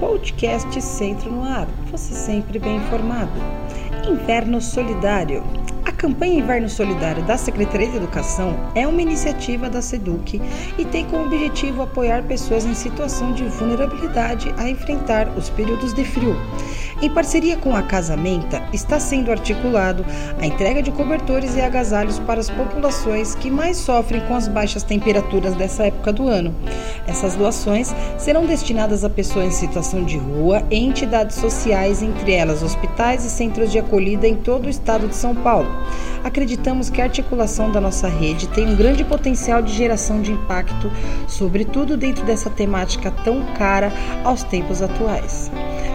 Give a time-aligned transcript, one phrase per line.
[0.00, 1.66] Podcast Centro no Ar.
[1.90, 3.32] Você sempre bem informado.
[4.08, 5.42] Inverno Solidário.
[5.84, 10.40] A campanha Inverno Solidário da Secretaria de Educação é uma iniciativa da SEDUC
[10.78, 16.04] e tem como objetivo apoiar pessoas em situação de vulnerabilidade a enfrentar os períodos de
[16.04, 16.36] frio.
[17.02, 20.04] Em parceria com a Casamenta, está sendo articulado
[20.40, 24.82] a entrega de cobertores e agasalhos para as populações que mais sofrem com as baixas
[24.82, 26.54] temperaturas dessa época do ano.
[27.08, 32.62] Essas doações serão destinadas a pessoas em situação de rua e entidades sociais, entre elas
[32.62, 35.68] hospitais e centros de acolhida em todo o estado de São Paulo.
[36.22, 40.92] Acreditamos que a articulação da nossa rede tem um grande potencial de geração de impacto,
[41.26, 43.90] sobretudo dentro dessa temática tão cara
[44.22, 45.50] aos tempos atuais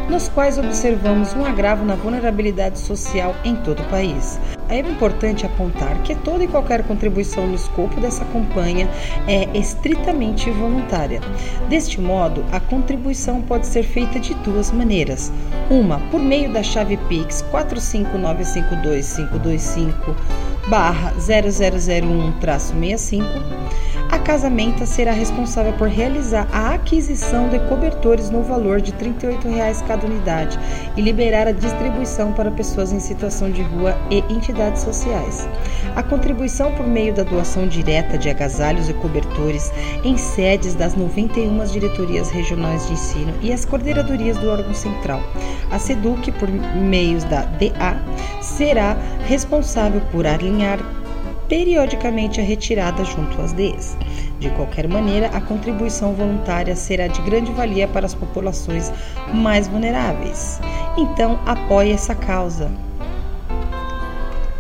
[0.10, 4.40] nos quais observamos um agravo na vulnerabilidade social em todo o país.
[4.70, 8.90] É importante apontar que toda e qualquer contribuição no escopo dessa campanha
[9.28, 11.22] é estritamente voluntária.
[11.70, 15.32] Deste modo, a contribuição pode ser feita de duas maneiras:
[15.70, 20.16] uma por meio da chave Pix 45952525
[20.68, 23.24] barra 0001-65
[24.14, 29.48] a Casamenta será responsável por realizar a aquisição de cobertores no valor de R$ 38
[29.88, 30.60] cada unidade
[30.96, 35.48] e liberar a distribuição para pessoas em situação de rua e entidades sociais.
[35.96, 39.72] A contribuição por meio da doação direta de agasalhos e cobertores
[40.04, 45.24] em sedes das 91 diretorias regionais de ensino e as coordenadorias do órgão central.
[45.72, 47.98] A SEDUC, por meios da DA,
[48.42, 50.78] será responsável por alinhar
[51.54, 53.96] periodicamente a retirada junto às DEs.
[54.40, 58.92] De qualquer maneira, a contribuição voluntária será de grande valia para as populações
[59.32, 60.60] mais vulneráveis.
[60.98, 62.72] Então, apoie essa causa.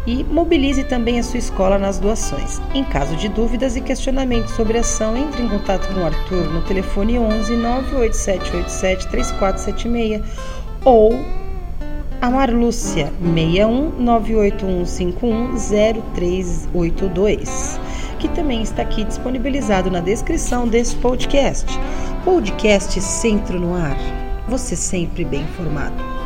[0.05, 2.61] E mobilize também a sua escola nas doações.
[2.75, 6.53] Em caso de dúvidas e questionamentos sobre a ação, entre em contato com o Arthur
[6.53, 10.21] no telefone 11 98787 3476
[10.85, 11.42] ou
[12.23, 13.91] a Marlúcia 61
[16.15, 17.79] 0382,
[18.17, 21.67] que também está aqui disponibilizado na descrição desse podcast.
[22.23, 23.97] Podcast Centro no Ar.
[24.47, 26.22] Você sempre bem informado.